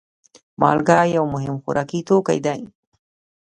مالګه 0.59 0.97
یو 1.15 1.25
مهم 1.33 1.55
خوراکي 1.63 1.99
توکی 2.07 2.39
دی. 2.45 2.61